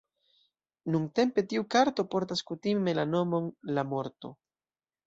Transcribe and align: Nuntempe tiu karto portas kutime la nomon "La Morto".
Nuntempe 0.95 1.43
tiu 1.51 1.67
karto 1.75 2.07
portas 2.15 2.45
kutime 2.51 2.97
la 3.01 3.07
nomon 3.13 3.55
"La 3.79 3.87
Morto". 3.93 4.35